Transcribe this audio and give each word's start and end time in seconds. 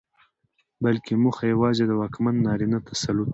بلکې 0.83 1.13
موخه 1.23 1.45
يواځې 1.53 1.83
د 1.87 1.91
واکمن 1.99 2.35
نارينه 2.45 2.77
تسلط 2.87 3.29